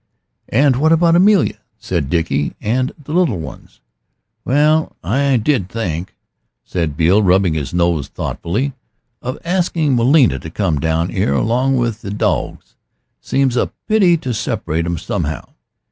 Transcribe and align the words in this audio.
"And 0.49 0.77
what 0.77 0.91
about 0.91 1.15
Amelia?" 1.15 1.59
said 1.77 2.09
Dickie, 2.09 2.55
"and 2.59 2.91
the 3.03 3.13
little 3.13 3.37
ones?" 3.39 3.81
"Well, 4.43 4.95
I 5.03 5.37
did 5.37 5.69
think," 5.69 6.15
said 6.63 6.97
Beale, 6.97 7.21
rubbing 7.21 7.53
his 7.53 7.71
nose 7.71 8.07
thoughtfully, 8.07 8.73
"of 9.21 9.37
asking 9.45 9.95
'Melia 9.95 10.39
to 10.39 10.49
come 10.49 10.79
down 10.79 11.11
'ere 11.11 11.35
along 11.35 11.77
o' 11.77 11.87
the 11.91 12.09
dawgs. 12.09 12.73
Seems 13.19 13.55
a 13.55 13.73
pity 13.87 14.17
to 14.17 14.33
separate 14.33 14.87
'em 14.87 14.97
somehow. 14.97 15.49